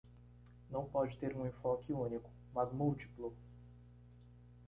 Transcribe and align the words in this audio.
não 0.71 0.83
pode 0.83 1.15
ter 1.19 1.35
um 1.37 1.45
enfoque 1.45 1.93
único, 1.93 2.27
mas 2.55 2.73
múltiplo. 2.73 3.31